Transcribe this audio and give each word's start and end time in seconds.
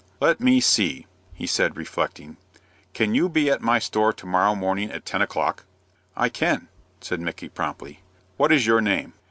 "Let 0.19 0.39
me 0.41 0.59
see," 0.61 1.05
he 1.35 1.45
said, 1.45 1.77
reflecting; 1.77 2.37
"can 2.95 3.13
you 3.13 3.29
be 3.29 3.51
at 3.51 3.61
my 3.61 3.77
store 3.77 4.11
to 4.13 4.25
morrow 4.25 4.55
morning 4.55 4.91
at 4.91 5.05
ten 5.05 5.21
o'clock?" 5.21 5.63
"I 6.17 6.27
can," 6.27 6.69
said 7.01 7.19
Micky, 7.21 7.49
promptly. 7.49 7.99
"What 8.35 8.51
is 8.51 8.65
your 8.65 8.81
name?" 8.81 9.13